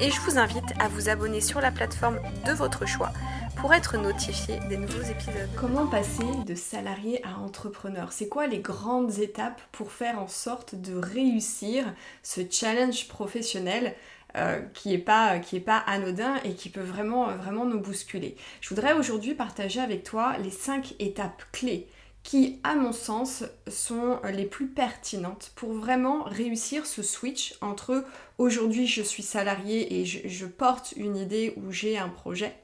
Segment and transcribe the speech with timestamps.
[0.00, 3.12] Et je vous invite à vous abonner sur la plateforme de votre choix
[3.56, 5.48] pour être notifié des nouveaux épisodes.
[5.56, 8.10] Comment passer de salarié à entrepreneur?
[8.10, 11.84] C'est quoi les grandes étapes pour faire en sorte de réussir
[12.24, 13.94] ce challenge professionnel
[14.36, 18.34] euh, qui n'est pas, pas anodin et qui peut vraiment, vraiment nous bousculer?
[18.60, 21.86] Je voudrais aujourd'hui partager avec toi les cinq étapes clés
[22.24, 28.04] qui, à mon sens, sont les plus pertinentes pour vraiment réussir ce switch entre
[28.38, 32.56] aujourd'hui je suis salarié et je porte une idée ou j'ai un projet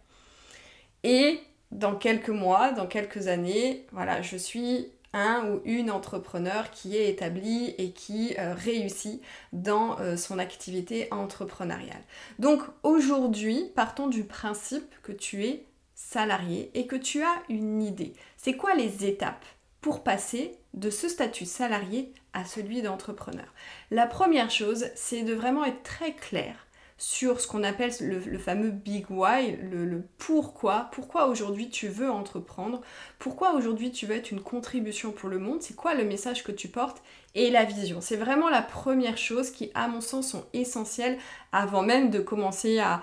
[1.03, 6.97] et dans quelques mois, dans quelques années, voilà, je suis un ou une entrepreneur qui
[6.97, 9.21] est établi et qui euh, réussit
[9.53, 12.03] dans euh, son activité entrepreneuriale.
[12.39, 15.65] Donc aujourd'hui, partons du principe que tu es
[16.09, 18.15] salarié et que tu as une idée.
[18.37, 19.45] C'est quoi les étapes
[19.81, 23.53] pour passer de ce statut salarié à celui d'entrepreneur?
[23.91, 26.67] La première chose, c'est de vraiment être très clair
[27.01, 32.83] sur ce qu'on appelle le, fameux big why, le, pourquoi, pourquoi aujourd'hui tu veux entreprendre,
[33.19, 36.53] pourquoi aujourd'hui tu veux être une contribution pour le monde, c'est quoi le message que
[36.53, 37.03] tu portes
[37.35, 38.03] et la vision?
[38.03, 41.17] C'est vraiment la première chose qui, à mon sens, sont essentielles
[41.53, 43.03] avant même de commencer à,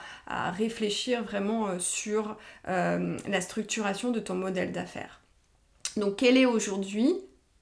[0.51, 5.21] réfléchir vraiment euh, sur euh, la structuration de ton modèle d'affaires.
[5.95, 7.15] Donc, quelle est aujourd'hui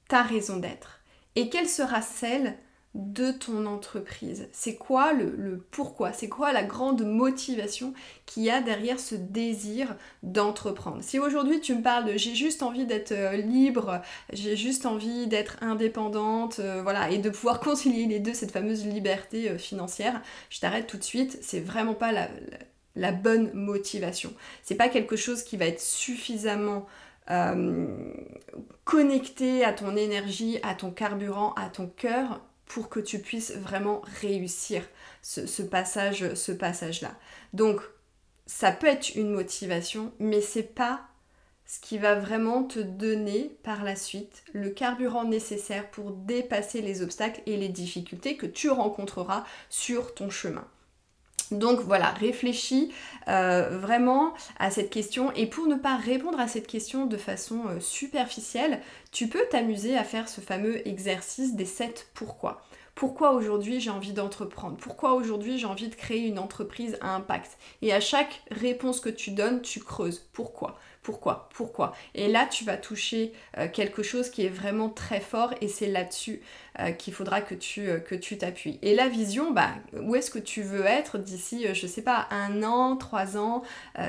[0.10, 1.00] ta raison d'être?
[1.38, 2.58] Et quelle sera celle
[2.96, 4.48] de ton entreprise.
[4.54, 6.14] C'est quoi le, pourquoi?
[6.14, 7.94] C'est quoi la grande motivation
[8.26, 11.04] qu'il y a derrière ce désir d'entreprendre?
[11.04, 14.02] Si aujourd'hui tu me parles de j'ai juste envie d'être euh, libre,
[14.32, 18.86] j'ai juste envie d'être indépendante, euh, voilà, et de pouvoir concilier les deux, cette fameuse
[18.86, 22.30] liberté euh, financière, je t'arrête tout de suite, c'est vraiment pas la,
[22.96, 24.34] la, bonne motivation.
[24.64, 26.88] C'est pas quelque chose qui va être suffisamment
[28.84, 34.02] connecté à ton énergie, à ton carburant, à ton cœur pour que tu puisses vraiment
[34.22, 34.84] réussir
[35.22, 36.26] ce, passage,
[36.60, 37.16] passage-là.
[37.54, 37.82] Donc,
[38.46, 41.02] ça peut être une motivation, mais c'est pas
[41.66, 47.02] ce qui va vraiment te donner par la suite le carburant nécessaire pour dépasser les
[47.02, 50.68] obstacles et les difficultés que tu rencontreras sur ton chemin.
[51.52, 52.92] Donc voilà, réfléchis
[53.28, 57.64] euh, vraiment à cette question et pour ne pas répondre à cette question de façon
[57.68, 62.62] euh, superficielle, tu peux t'amuser à faire ce fameux exercice des 7 pourquoi.
[62.96, 64.78] Pourquoi aujourd'hui j'ai envie d'entreprendre?
[64.78, 67.58] Pourquoi aujourd'hui j'ai envie de créer une entreprise à impact?
[67.82, 70.26] Et à chaque réponse que tu donnes, tu creuses.
[70.32, 70.80] Pourquoi?
[71.06, 71.50] Pourquoi?
[71.54, 71.94] Pourquoi?
[72.16, 75.86] Et là, tu vas toucher euh, quelque chose qui est vraiment très fort et c'est
[75.86, 76.42] là-dessus
[76.80, 78.80] euh, qu'il faudra que tu euh, que tu t'appuies.
[78.82, 82.64] Et la vision, bah, où est-ce que tu veux être d'ici, je sais pas, un
[82.64, 83.62] an, trois ans,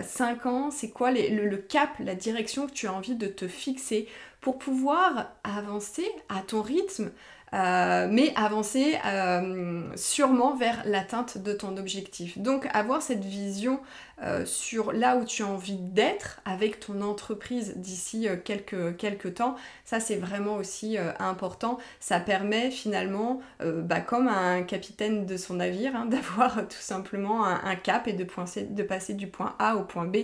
[0.04, 0.70] cinq ans?
[0.70, 4.08] C'est quoi le, cap, la direction que tu as envie de te fixer
[4.40, 7.10] pour pouvoir avancer à ton rythme
[7.56, 12.36] euh, mais avancer euh, sûrement vers l'atteinte de ton objectif.
[12.38, 13.80] Donc avoir cette vision
[14.22, 19.56] euh, sur là où tu as envie d'être avec ton entreprise d'ici quelques, temps,
[19.86, 21.78] ça c'est vraiment aussi important.
[21.98, 27.76] Ça permet finalement, bah, comme un capitaine de son navire, hein, d'avoir tout simplement un,
[27.76, 28.26] cap et de,
[28.70, 30.16] de passer du point A au point B.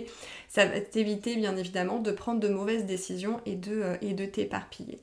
[0.49, 4.99] Ça va t'éviter bien évidemment de prendre de mauvaises décisions et de t'éparpiller.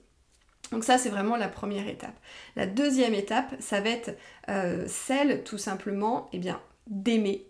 [0.70, 2.16] Donc ça, c'est vraiment la première étape.
[2.56, 4.16] La deuxième étape, ça va être
[4.48, 7.46] euh, celle tout simplement eh bien, d'aimer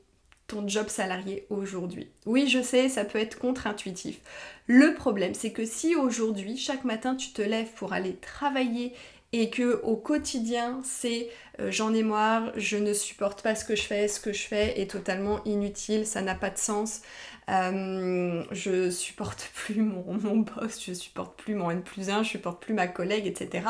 [0.47, 2.10] ton job salarié aujourd'hui.
[2.26, 4.20] Oui, je sais, ça peut être contre-intuitif.
[4.66, 8.94] Le problème, c'est que si aujourd'hui, chaque matin, tu te lèves pour aller travailler
[9.32, 11.28] et que au quotidien, c'est
[11.60, 14.43] euh, j'en ai marre, je ne supporte pas ce que je fais, ce que je
[14.43, 17.02] fais est totalement inutile, ça n'a pas de sens,
[17.50, 22.29] euh, je supporte plus mon, mon, boss, je supporte plus mon N plus 1, je
[22.31, 23.67] supporte plus ma collègue, etc.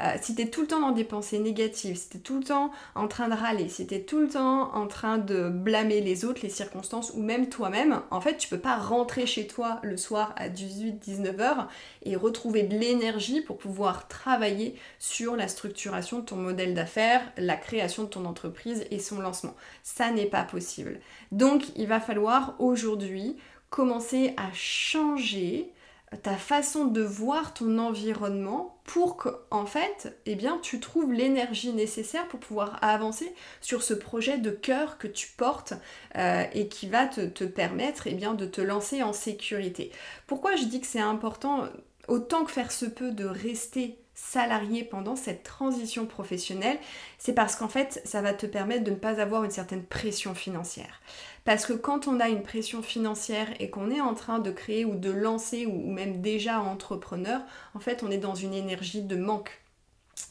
[0.00, 2.38] Euh, si tu es tout le temps dans des pensées négatives, si tu es tout
[2.38, 5.48] le temps en train de râler, si tu es tout le temps en train de
[5.48, 9.46] blâmer les autres, les circonstances ou même toi-même, en fait, tu peux pas rentrer chez
[9.46, 11.68] toi le soir à 18-19 heures
[12.04, 17.56] et retrouver de l'énergie pour pouvoir travailler sur la structuration de ton modèle d'affaires, la
[17.56, 19.54] création de ton entreprise et son lancement.
[19.82, 21.00] Ça n'est pas possible.
[21.32, 23.17] Donc, il va falloir aujourd'hui
[23.70, 25.72] commencer à changer
[26.22, 31.74] ta façon de voir ton environnement pour que en fait eh bien tu trouves l'énergie
[31.74, 33.30] nécessaire pour pouvoir avancer
[33.60, 35.74] sur ce projet de cœur que tu portes
[36.16, 39.92] euh, et qui va te, permettre eh bien de te lancer en sécurité
[40.26, 41.68] pourquoi je dis que c'est important
[42.08, 46.78] autant que faire se peut de rester salarié pendant cette transition professionnelle,
[47.18, 50.34] c'est parce qu'en fait, ça va te permettre de ne pas avoir une certaine pression
[50.34, 51.00] financière.
[51.48, 54.84] Parce que quand on a une pression financière et qu'on est en train de créer
[54.84, 57.40] ou de lancer ou même déjà entrepreneur,
[57.74, 59.58] en fait, on est dans une énergie de manque.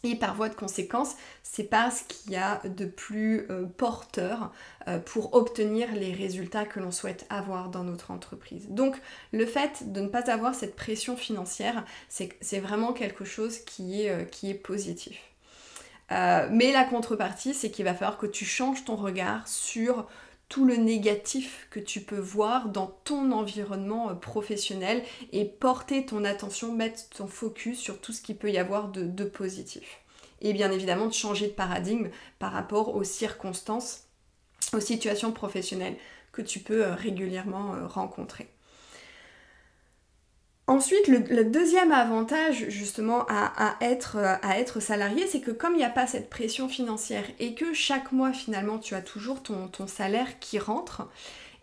[0.03, 4.51] Et par voie de conséquence, c'est pas ce qu'il y a de plus euh, porteur
[4.87, 8.67] euh, pour obtenir les résultats que l'on souhaite avoir dans notre entreprise.
[8.69, 8.95] Donc
[9.31, 14.11] le fait de ne pas avoir cette pression financière, c'est vraiment quelque chose qui est,
[14.11, 15.19] euh, qui est positif.
[16.11, 20.05] mais la contrepartie, c'est qu'il va falloir que tu changes ton regard sur
[20.49, 26.23] tout le négatif que tu peux voir dans ton environnement euh, professionnel et porter ton
[26.23, 30.01] attention, mettre ton focus sur tout ce qu'il peut y avoir de, positif.
[30.41, 32.09] Et bien évidemment de changer de paradigme
[32.39, 34.05] par rapport aux circonstances,
[34.73, 35.97] aux situations professionnelles
[36.31, 38.47] que tu peux euh, régulièrement euh, rencontrer.
[40.67, 46.07] Ensuite, le, deuxième avantage justement à, être, salarié, c'est que comme il n'y a pas
[46.07, 51.07] cette pression financière et que chaque mois finalement tu as toujours ton salaire qui rentre,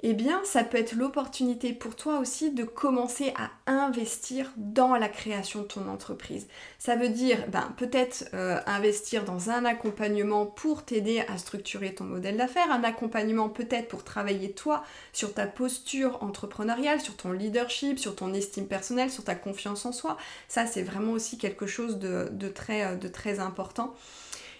[0.06, 5.08] eh bien ça peut être l'opportunité pour toi aussi de commencer à investir dans la
[5.08, 6.46] création de ton entreprise.
[6.78, 12.04] Ça veut dire ben, peut-être euh, investir dans un accompagnement pour t'aider à structurer ton
[12.04, 14.84] modèle d'affaires, un accompagnement peut-être pour travailler toi
[15.14, 19.92] sur ta posture entrepreneuriale, sur ton leadership, sur ton estime personnelle, sur ta confiance en
[19.92, 20.18] soi.
[20.48, 23.94] Ça c'est vraiment aussi quelque chose de, euh, de très important.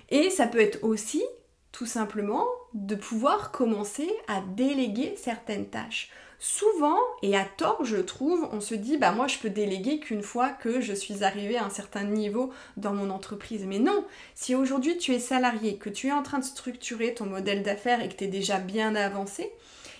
[0.09, 1.23] Et ça peut être aussi
[1.71, 6.11] tout simplement de pouvoir commencer à déléguer certaines tâches.
[6.41, 10.23] Souvent, et à tort je trouve, on se dit bah moi je peux déléguer qu'une
[10.23, 13.65] fois que je suis arrivé à un certain niveau dans mon entreprise.
[13.67, 14.05] Mais non,
[14.35, 18.03] si aujourd'hui tu es salarié, que tu es en train de structurer ton modèle d'affaires
[18.03, 19.53] et que tu es déjà bien avancé,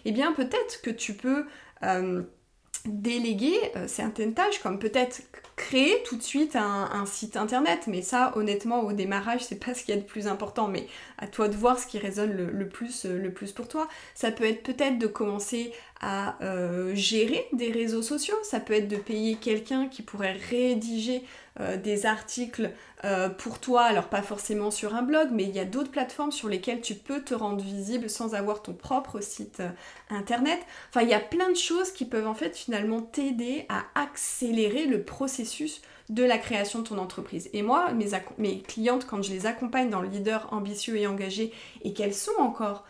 [0.05, 1.47] eh bien peut-être que tu peux
[1.83, 2.23] euh,
[2.85, 5.23] déléguer euh, certaines tâches, comme peut-être
[5.57, 7.85] créer tout de suite un, site internet.
[7.87, 10.69] Mais ça, honnêtement, au démarrage, c'est pas ce qu'il y a de plus important.
[10.69, 10.87] Mais
[11.19, 13.89] à toi de voir ce qui résonne le, plus, euh, le plus pour toi.
[14.15, 18.37] Ça peut être peut-être de commencer à euh, gérer des réseaux sociaux.
[18.43, 21.23] Ça peut être de payer quelqu'un qui pourrait rédiger
[21.61, 22.71] euh, des articles
[23.37, 26.49] pour toi, alors pas forcément sur un blog, mais il y a d'autres plateformes sur
[26.49, 29.61] lesquelles tu peux te rendre visible sans avoir ton propre site
[30.09, 30.59] internet.
[30.89, 34.87] Enfin, il y a plein de choses qui peuvent en fait finalement t'aider à accélérer
[34.87, 35.44] le processus
[36.09, 37.49] de la création de ton entreprise.
[37.53, 41.53] Et moi, mes, mes clientes, quand je les accompagne dans le leader ambitieux et engagé
[41.83, 42.85] et qu'elles sont encore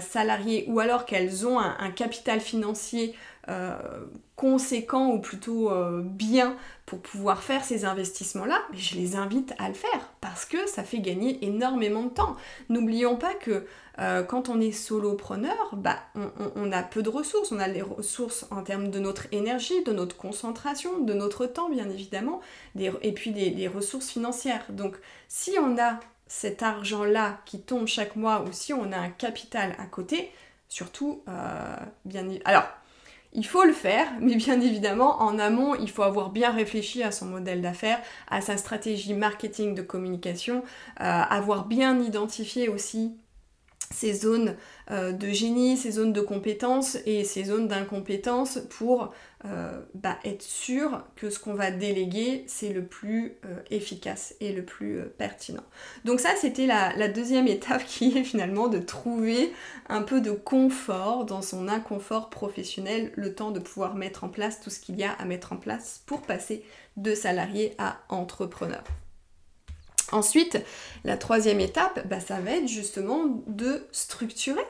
[0.00, 3.14] salariées ou alors qu'elles ont un, capital financier
[4.36, 5.70] conséquent ou plutôt
[6.02, 6.56] bien
[6.86, 10.82] pour pouvoir faire ces investissements-là, mais je les invite à le faire parce que ça
[10.82, 12.36] fait gagner énormément de temps.
[12.68, 13.66] N'oublions pas que
[14.00, 15.98] euh, quand on est solopreneur, bah,
[16.56, 17.52] on, a peu de ressources.
[17.52, 21.68] On a les ressources en termes de notre énergie, de notre concentration, de notre temps,
[21.68, 22.40] bien évidemment,
[22.76, 24.64] et puis des, ressources financières.
[24.70, 24.96] Donc,
[25.28, 29.76] si on a cet argent-là qui tombe chaque mois ou si on a un capital
[29.78, 30.30] à côté,
[30.68, 32.26] surtout, euh, bien...
[32.44, 32.64] Alors,
[33.34, 37.10] il faut le faire, mais bien évidemment, en amont, il faut avoir bien réfléchi à
[37.10, 40.62] son modèle d'affaires, à sa stratégie marketing de communication,
[41.00, 43.16] euh, avoir bien identifié aussi
[43.94, 44.56] ses zones
[44.90, 49.14] euh, de génie, ses zones de compétences et ses zones d'incompétence pour
[49.46, 54.52] euh, bah, être sûr que ce qu'on va déléguer, c'est le plus euh, efficace et
[54.52, 55.62] le plus pertinent.
[56.04, 59.52] Donc ça, c'était la, deuxième étape qui est finalement de trouver
[59.88, 64.60] un peu de confort dans son inconfort professionnel, le temps de pouvoir mettre en place
[64.60, 66.64] tout ce qu'il y a à mettre en place pour passer
[66.96, 68.82] de salarié à entrepreneur.
[70.14, 70.62] Ensuite,
[71.02, 74.64] la troisième étape, bah, ça va être justement de structurer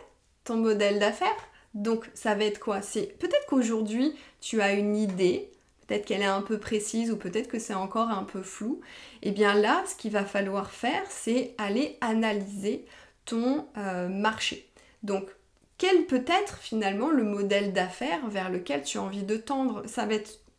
[0.44, 1.28] ton modèle d'affaires.
[1.74, 2.80] Donc ça va être quoi?
[2.80, 5.50] C'est peut-être qu'aujourd'hui tu as une idée,
[5.86, 8.80] peut-être qu'elle est un peu précise ou peut-être que c'est encore un peu flou.
[9.20, 12.86] Et eh bien là, ce qu'il va falloir faire, c'est aller analyser
[13.26, 14.66] ton euh, marché.
[15.02, 15.28] Donc
[15.76, 19.82] quel peut être finalement le modèle d'affaires vers lequel tu as envie de tendre?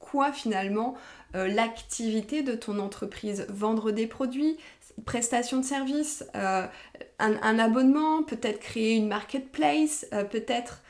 [0.05, 0.95] Quoi finalement
[1.35, 3.45] euh, l'activité de ton entreprise?
[3.49, 4.57] Vendre des produits,
[5.05, 6.65] prestation de services, euh,
[7.19, 10.81] un, abonnement, peut-être créer une marketplace, euh, peut-être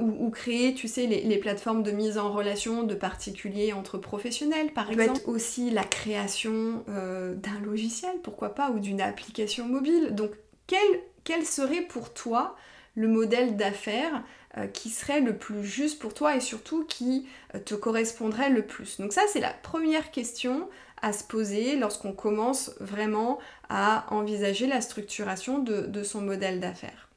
[0.00, 4.90] ou, créer, tu sais, les, plateformes de mise en relation de particuliers entre professionnels, par
[4.90, 5.10] exemple.
[5.10, 10.14] Peut être aussi la création d'un logiciel, pourquoi pas, ou d'une application mobile.
[10.14, 10.30] Donc,
[10.66, 10.80] quel,
[11.22, 12.56] quel serait pour toi
[12.94, 14.22] le modèle d'affaires
[14.66, 18.98] qui serait le plus juste pour toi et surtout qui euh, te correspondrait le plus.
[18.98, 20.68] Donc ça, c'est la première question
[21.00, 23.38] à se poser lorsqu'on commence vraiment
[23.68, 27.08] à envisager la structuration de, son modèle d'affaires.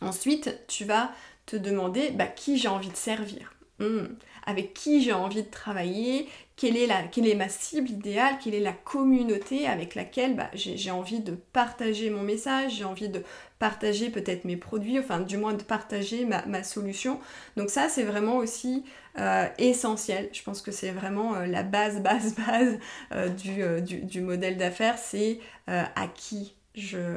[0.00, 1.12] Ensuite, tu vas
[1.46, 3.55] te demander bah, qui j'ai envie de servir.
[3.78, 4.06] Hmm.
[4.46, 8.54] Avec qui j'ai envie de travailler, quelle est, la, quelle est ma cible idéale, quelle
[8.54, 13.22] est la communauté avec laquelle bah, j'ai envie de partager mon message, j'ai envie de
[13.58, 17.20] partager peut-être mes produits, enfin du moins de partager ma, solution.
[17.58, 18.84] Donc ça c'est vraiment aussi
[19.18, 20.30] euh, essentiel.
[20.32, 22.78] Je pense que c'est vraiment euh, la base, base, base
[23.12, 26.54] euh, du, du, modèle d'affaires, c'est à qui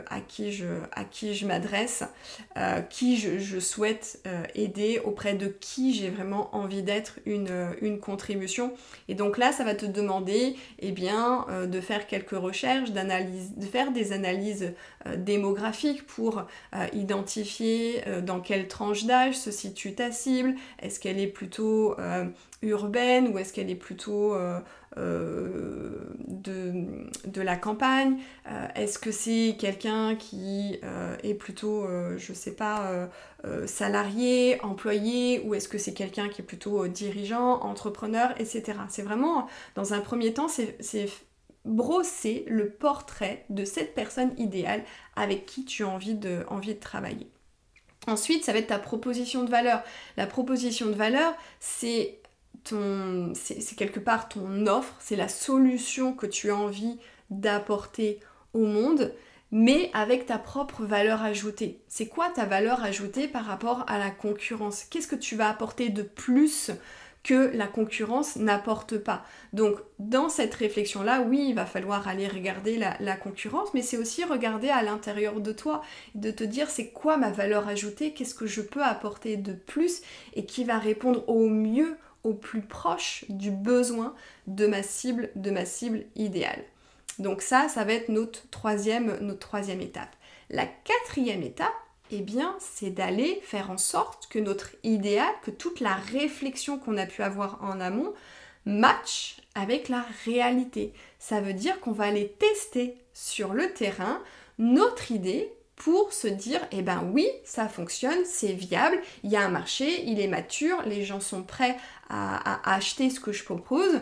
[0.09, 2.03] à qui je, à qui je m'adresse,
[2.57, 7.99] euh, qui je, souhaite euh, aider, auprès de qui j'ai vraiment envie d'être une, une,
[7.99, 8.73] contribution.
[9.09, 13.65] Et donc là, ça va te demander eh bien, euh, de faire quelques recherches, de
[13.65, 14.73] faire des analyses
[15.17, 16.43] démographiques pour
[16.93, 20.55] identifier dans quelle tranche d'âge se situe ta cible.
[20.81, 21.95] Est-ce qu'elle est plutôt
[22.61, 24.35] urbaine ou est-ce qu'elle est plutôt
[24.97, 25.91] euh,
[26.27, 28.17] de, la campagne?
[28.47, 31.87] Euh, Est-ce que c'est quelqu'un qui euh, est plutôt,
[32.17, 33.09] je sais pas,
[33.65, 38.79] salarié, employé Ou est-ce que c'est quelqu'un qui est plutôt dirigeant, entrepreneur, etc.
[38.89, 41.07] C'est vraiment, dans un premier temps, c'est
[41.65, 44.83] brosser le portrait de cette personne idéale
[45.15, 47.29] avec qui tu as envie de, envie de travailler.
[48.07, 49.83] Ensuite, ça va être ta proposition de valeur.
[50.17, 52.18] La proposition de valeur, c'est
[52.65, 56.99] c'est quelque part ton offre, c'est la solution que tu as envie
[57.29, 58.19] d'apporter
[58.53, 59.13] au monde,
[59.51, 61.81] mais avec ta propre valeur ajoutée.
[61.87, 64.83] C'est quoi ta valeur ajoutée par rapport à la concurrence?
[64.83, 66.71] Qu'est-ce que tu vas apporter de plus
[67.21, 69.25] que la concurrence n'apporte pas?
[69.53, 73.97] Donc dans cette réflexion-là, oui, il va falloir aller regarder la, la concurrence, mais c'est
[73.97, 75.81] aussi regarder à l'intérieur de toi,
[76.15, 80.01] de te dire c'est quoi ma valeur ajoutée, qu'est-ce que je peux apporter de plus?
[80.35, 84.13] Et qui va répondre au mieux au plus proche du besoin
[84.47, 86.63] de ma cible, de ma cible idéale.
[87.17, 90.15] Donc ça, ça va être notre troisième, notre troisième étape.
[90.49, 91.73] La quatrième étape,
[92.11, 96.97] eh bien, c'est d'aller faire en sorte que notre idéal, que toute la réflexion qu'on
[96.97, 98.13] a pu avoir en amont,
[98.65, 100.93] match avec la réalité.
[101.19, 104.21] Ça veut dire qu'on va aller tester sur le terrain
[104.57, 109.45] notre idée pour se dire, eh ben oui, ça fonctionne, c'est viable, il y a
[109.45, 111.77] un marché, il est mature, les gens sont prêts
[112.09, 114.01] à, acheter ce que je propose.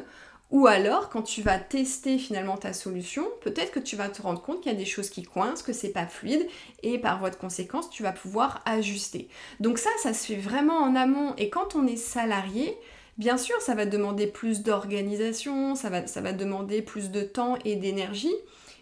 [0.50, 4.42] Ou alors, quand tu vas tester finalement ta solution, peut-être que tu vas te rendre
[4.42, 6.48] compte qu'il y a des choses qui coincent, que c'est pas fluide,
[6.84, 9.28] et par voie de conséquence, tu vas pouvoir ajuster.
[9.60, 11.34] Donc ça, ça se fait vraiment en amont.
[11.38, 12.78] Et quand on est salarié,
[13.18, 17.58] bien sûr, ça va demander plus d'organisation, ça va, ça va demander plus de temps
[17.66, 18.36] et d'énergie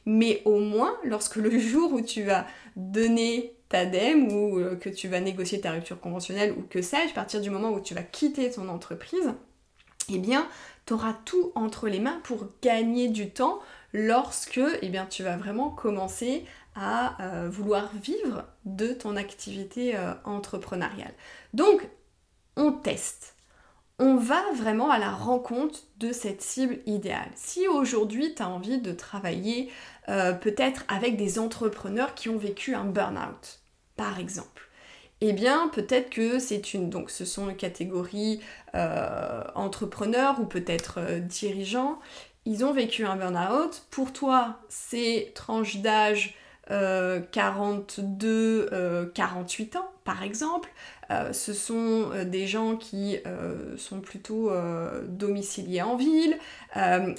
[0.06, 4.90] mais au moins lorsque le jour où tu vas donner ta DEM ou euh, que
[4.90, 7.94] tu vas négocier ta rupture conventionnelle ou que sais-je, à partir du moment où tu
[7.94, 9.34] vas quitter ton entreprise,
[10.10, 10.48] eh bien,
[10.86, 13.60] tu auras tout entre les mains pour gagner du temps
[13.94, 16.46] lorsque eh bien, tu vas vraiment commencer
[16.76, 21.14] à euh, vouloir vivre de ton activité euh, entrepreneuriale.
[21.54, 21.88] Donc,
[22.58, 23.36] on teste
[23.98, 27.30] on va vraiment à la rencontre de cette cible idéale.
[27.36, 29.72] Si aujourd'hui tu as envie de travailler
[30.10, 33.62] euh, peut-être avec des entrepreneurs qui ont vécu un burn-out,
[33.96, 34.70] par exemple,
[35.22, 36.90] eh bien peut-être que c'est une...
[36.90, 38.42] Donc ce sont une catégorie
[38.76, 42.00] euh, entrepreneurs ou peut-être euh, dirigeants.
[42.46, 43.88] Ils ont vécu un burn-out.
[43.90, 46.36] Pour toi, c'est tranche d'âge
[46.68, 50.70] 42, 48 ans, par exemple.
[51.12, 54.52] Euh, ce sont euh, des gens qui euh, sont plutôt
[55.08, 56.38] domiciliés en ville,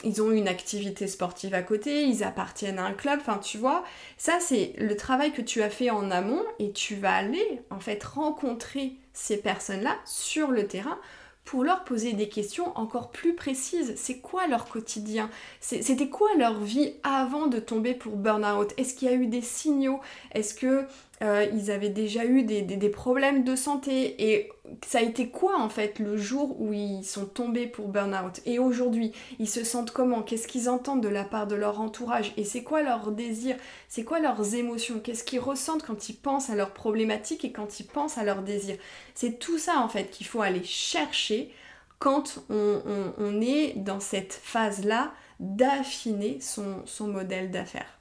[0.04, 3.84] ils ont une activité sportive à côté, ils appartiennent à un club, enfin tu vois,
[4.18, 7.80] ça c'est le travail que tu as fait en amont et tu vas aller en
[7.80, 10.98] fait rencontrer ces personnes-là sur le terrain
[11.46, 13.94] pour leur poser des questions encore plus précises.
[13.96, 15.30] C'est quoi leur quotidien?
[15.60, 18.74] C'était quoi leur vie avant de tomber pour burn-out?
[18.76, 20.00] Est-ce qu'il y a eu des signaux?
[20.32, 20.84] Est-ce que
[21.22, 24.28] euh, ils avaient déjà eu des, problèmes de santé?
[24.28, 24.50] Et
[24.86, 28.40] ça a été quoi en fait le jour où ils sont tombés pour burn-out?
[28.46, 30.22] Et aujourd'hui ils se sentent comment?
[30.22, 32.32] Qu'est-ce qu'ils entendent de la part de leur entourage?
[32.36, 33.56] Et c'est quoi leurs désirs
[33.88, 35.00] C'est quoi leurs émotions?
[35.00, 38.42] Qu'est-ce qu'ils ressentent quand ils pensent à leurs problématiques et quand ils pensent à leurs
[38.42, 38.78] désirs?
[39.14, 41.52] C'est tout ça en fait qu'il faut aller chercher
[41.98, 47.95] quand on, est dans cette phase-là d'affiner son modèle d'affaires.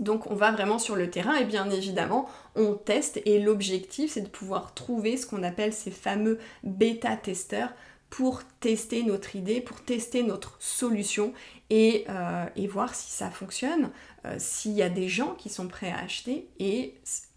[0.00, 4.20] Donc on va vraiment sur le terrain et bien évidemment on teste et l'objectif c'est
[4.20, 7.72] de pouvoir trouver ce qu'on appelle ces fameux bêta-testeurs
[8.10, 11.32] pour tester notre idée, pour tester notre solution
[11.68, 13.90] et, euh, voir si ça fonctionne,
[14.24, 16.94] euh, s'il y a des gens qui sont prêts à acheter et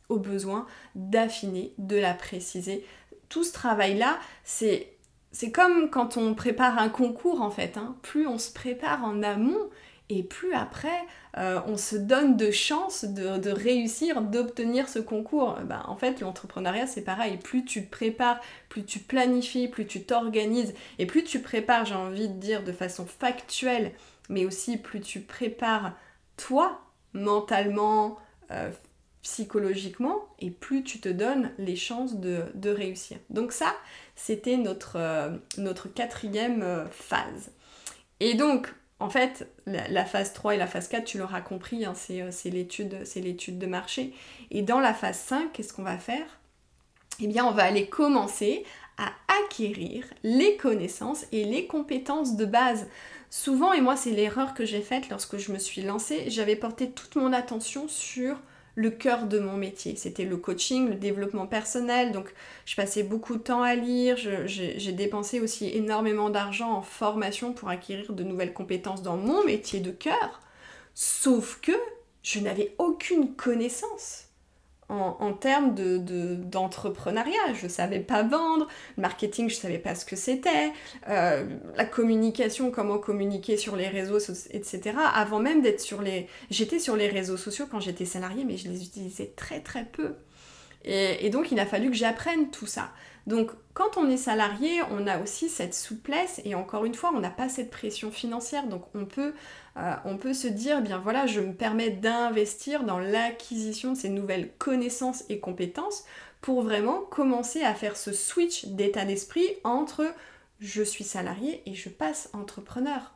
[0.07, 0.65] au besoin
[0.95, 2.85] d'affiner, de la préciser.
[3.29, 4.93] Tout ce travail-là, c'est
[5.33, 7.77] c'est comme quand on prépare un concours en fait.
[7.77, 7.95] Hein.
[8.01, 9.69] Plus on se prépare en amont
[10.17, 11.05] et plus après
[11.37, 15.57] euh, on se donne de chances de, réussir, d'obtenir ce concours.
[15.63, 17.37] Ben, en fait, l'entrepreneuriat c'est pareil.
[17.37, 22.27] Plus tu prépares, plus tu planifies, plus tu t'organises et plus tu prépares, j'ai envie
[22.27, 23.93] de dire de façon factuelle,
[24.29, 25.93] mais aussi plus tu prépares
[26.35, 26.81] toi
[27.13, 28.17] mentalement,
[28.51, 28.69] euh,
[29.21, 33.17] psychologiquement et plus tu te donnes les chances de, réussir.
[33.29, 33.75] Donc ça,
[34.15, 37.51] c'était notre, euh, notre quatrième phase.
[38.19, 41.93] Et donc, en fait, la, phase 3 et la phase 4, tu l'auras compris, hein,
[42.11, 44.13] euh, c'est l'étude de marché.
[44.51, 46.39] Et dans la phase 5, qu'est-ce qu'on va faire?
[47.19, 48.63] Eh bien, on va aller commencer
[48.97, 49.11] à
[49.43, 52.87] acquérir les connaissances et les compétences de base.
[53.31, 56.91] Souvent, et moi c'est l'erreur que j'ai faite lorsque je me suis lancée, j'avais porté
[56.91, 58.37] toute mon attention sur
[58.75, 59.95] le cœur de mon métier.
[59.95, 62.11] C'était le coaching, le développement personnel.
[62.11, 62.33] Donc,
[62.65, 64.17] je passais beaucoup de temps à lire.
[64.17, 69.79] J'ai dépensé aussi énormément d'argent en formation pour acquérir de nouvelles compétences dans mon métier
[69.79, 70.41] de cœur.
[70.93, 71.73] Sauf que
[72.23, 74.30] je n'avais aucune connaissance
[74.91, 77.49] en, termes d'entrepreneuriat.
[77.49, 78.67] De, je ne savais pas vendre,
[78.97, 80.71] marketing, je ne savais pas ce que c'était,
[81.09, 81.45] euh,
[81.75, 84.19] la communication, comment communiquer sur les réseaux,
[84.51, 84.95] etc.
[85.13, 86.27] Avant même d'être sur les...
[86.49, 90.15] J'étais sur les réseaux sociaux quand j'étais salariée, mais je les utilisais très très peu.
[90.83, 92.91] Et, donc il a fallu que j'apprenne tout ça.
[93.27, 97.19] Donc quand on est salarié, on a aussi cette souplesse et encore une fois, on
[97.19, 98.67] n'a pas cette pression financière.
[98.67, 99.33] Donc on peut,
[99.77, 103.97] euh, on peut se dire, eh bien voilà, je me permets d'investir dans l'acquisition de
[103.97, 106.03] ces nouvelles connaissances et compétences
[106.41, 110.03] pour vraiment commencer à faire ce switch d'état d'esprit entre
[110.59, 113.13] je suis salarié et je passe entrepreneur.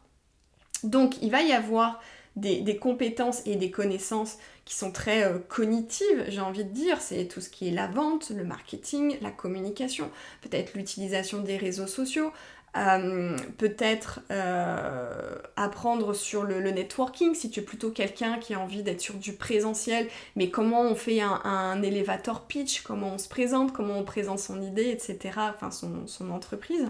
[0.83, 2.01] Donc il va y avoir
[2.35, 7.01] des, compétences et des connaissances qui sont très euh, cognitives, j'ai envie de dire.
[7.01, 10.09] C'est tout ce qui est la vente, le marketing, la communication,
[10.41, 12.31] peut-être l'utilisation des réseaux sociaux,
[12.77, 18.83] euh, peut-être euh, apprendre sur le, networking si tu es plutôt quelqu'un qui a envie
[18.83, 23.29] d'être sur du présentiel, mais comment on fait un, un, elevator pitch, comment on se
[23.29, 26.89] présente, comment on présente son idée, etc., enfin son, entreprise.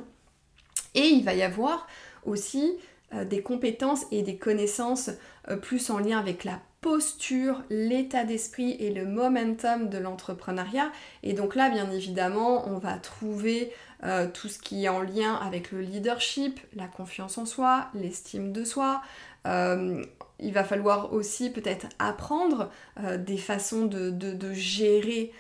[0.96, 1.86] Et il va y avoir
[2.26, 2.78] aussi
[3.14, 5.12] des compétences et des connaissances
[5.50, 10.92] euh, plus en lien avec la posture, l'état d'esprit et le momentum de l'entrepreneuriat.
[11.24, 13.72] Et donc là, bien évidemment, on va trouver
[14.04, 18.52] euh, tout ce qui est en lien avec le leadership, la confiance en soi, l'estime
[18.52, 19.02] de soi.
[19.46, 22.72] il va falloir aussi peut-être apprendre
[23.20, 25.32] des façons de, gérer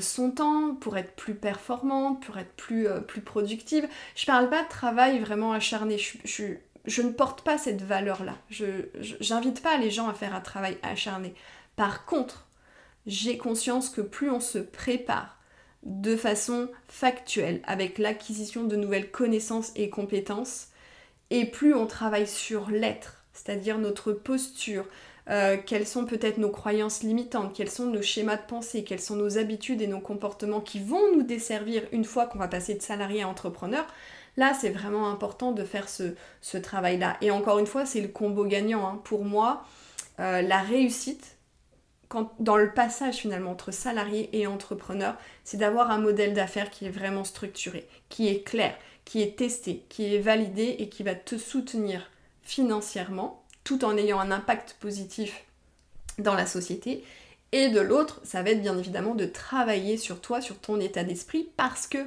[0.00, 2.86] son temps pour être plus performante, pour être plus,
[3.24, 3.88] productive.
[4.14, 5.98] Je parle pas de travail vraiment acharné.
[5.98, 6.44] Je, je,
[6.84, 8.34] je ne porte pas cette valeur-là.
[8.50, 8.86] Je
[9.30, 11.34] n'invite pas les gens à faire un travail acharné.
[11.76, 12.46] Par contre,
[13.06, 15.38] j'ai conscience que plus on se prépare
[15.82, 20.68] de façon factuelle avec l'acquisition de nouvelles connaissances et compétences,
[21.30, 24.86] et plus on travaille sur l'être, c'est-à-dire notre posture,
[25.30, 29.16] euh, quelles sont peut-être nos croyances limitantes, quels sont nos schémas de pensée, quelles sont
[29.16, 32.82] nos habitudes et nos comportements qui vont nous desservir une fois qu'on va passer de
[32.82, 33.86] salarié à entrepreneur,
[34.36, 36.14] Là, c'est vraiment important de faire ce,
[36.58, 37.16] travail-là.
[37.20, 38.86] Et encore une fois, c'est le combo gagnant.
[38.86, 39.00] Hein.
[39.04, 39.64] Pour moi,
[40.20, 41.36] euh, la réussite,
[42.38, 46.90] dans le passage finalement entre salarié et entrepreneur, c'est d'avoir un modèle d'affaires qui est
[46.90, 51.36] vraiment structuré, qui est clair, qui est testé, qui est validé et qui va te
[51.36, 52.10] soutenir
[52.42, 55.44] financièrement, tout en ayant un impact positif
[56.18, 57.04] dans la société.
[57.52, 61.04] Et de l'autre, ça va être bien évidemment de travailler sur toi, sur ton état
[61.04, 61.98] d'esprit, parce que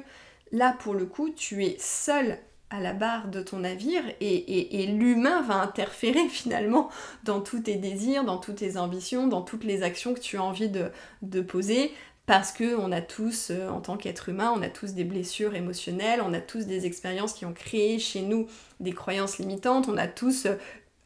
[0.52, 2.38] Là, pour le coup, tu es seul
[2.70, 6.90] à la barre de ton navire et, l'humain va interférer finalement
[7.24, 10.42] dans tous tes désirs, dans toutes tes ambitions, dans toutes les actions que tu as
[10.42, 11.92] envie de, poser
[12.26, 15.54] parce que on a tous, euh, en tant qu'être humain, on a tous des blessures
[15.54, 18.46] émotionnelles, on a tous des expériences qui ont créé chez nous
[18.80, 20.56] des croyances limitantes, on a tous euh,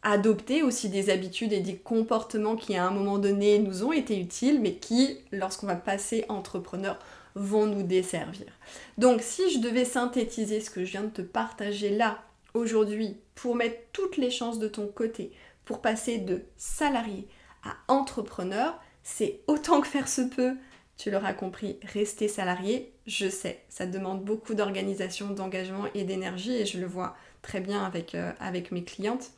[0.02, 4.18] adopté aussi des habitudes et des comportements qui à un moment donné nous ont été
[4.18, 6.98] utiles, mais qui, lorsqu'on va passer entrepreneur,
[7.35, 8.47] vont nous desservir.
[8.99, 12.23] Donc si je devais synthétiser ce que je viens de te partager là,
[12.55, 15.33] aujourd'hui, pour mettre toutes les chances de ton côté,
[15.64, 17.27] pour passer de salarié
[17.64, 20.55] à entrepreneur, c'est autant que faire se peut,
[20.97, 26.66] tu l'auras compris, rester salarié, je sais, ça demande beaucoup d'organisation, d'engagement et d'énergie et
[26.66, 29.31] je le vois très bien avec, euh, avec mes clientes.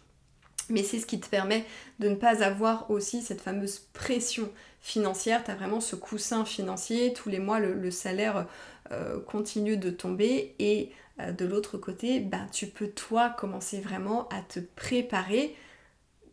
[0.68, 1.64] Mais c'est ce qui te permet
[1.98, 4.50] de ne pas avoir aussi cette fameuse pression
[4.84, 8.46] financière, tu as vraiment ce coussin financier, tous les mois le, salaire
[8.92, 14.28] euh, continue de tomber et euh, de l'autre côté, ben, tu peux toi commencer vraiment
[14.28, 15.56] à te préparer.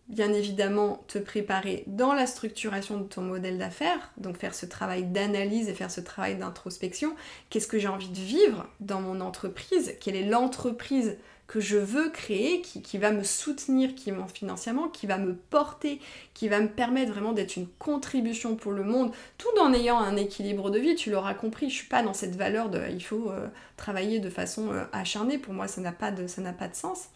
[0.09, 5.05] Bien évidemment te préparer dans la structuration de ton modèle d'affaires, donc faire ce travail
[5.05, 7.15] d'analyse et faire ce travail d'introspection.
[7.49, 9.95] Qu'est-ce que j'ai envie de vivre dans mon entreprise?
[10.01, 11.15] Quelle est l'entreprise
[11.51, 15.99] que je veux créer, qui, va me soutenir qui, financièrement, qui va me porter,
[16.33, 20.15] qui va me permettre vraiment d'être une contribution pour le monde, tout en ayant un
[20.15, 20.95] équilibre de vie.
[20.95, 24.29] Tu l'auras compris, je suis pas dans cette valeur de il faut euh, travailler de
[24.29, 25.37] façon euh, acharnée.
[25.37, 27.09] Pour moi, ça n'a pas de, ça n'a pas de sens.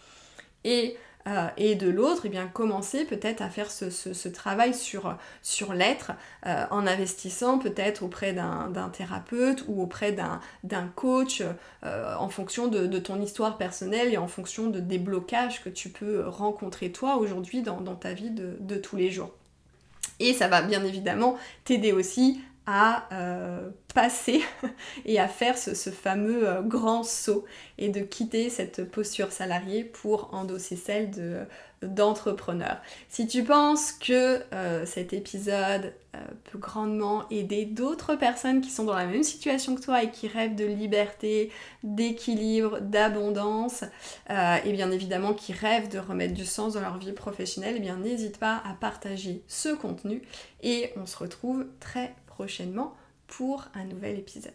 [0.65, 5.17] Et euh, et de l'autre, eh bien commencer peut-être à faire ce, travail sur,
[5.73, 6.11] l'être
[6.45, 11.41] euh, en investissant peut-être auprès d'un thérapeute ou auprès d'un coach
[11.83, 15.89] euh, en fonction de, ton histoire personnelle et en fonction de des blocages que tu
[15.89, 19.31] peux rencontrer toi aujourd'hui dans, ta vie de tous les jours.
[20.19, 24.41] Et ça va bien évidemment t'aider aussi à euh, passer
[25.05, 27.45] et à faire ce, fameux euh, grand saut
[27.77, 31.41] et de quitter cette posture salariée pour endosser celle de,
[31.83, 32.77] d'entrepreneur.
[33.09, 35.93] Si tu penses que euh, cet épisode
[36.45, 40.29] peut grandement aider d'autres personnes qui sont dans la même situation que toi et qui
[40.29, 41.51] rêvent de liberté,
[41.83, 43.83] d'équilibre, d'abondance,
[44.29, 47.97] et bien évidemment qui rêvent de remettre du sens dans leur vie professionnelle, eh bien
[47.97, 50.21] n'hésite pas à partager ce contenu
[50.63, 52.93] et on se retrouve très prochainement
[53.27, 54.53] pour un nouvel épisode.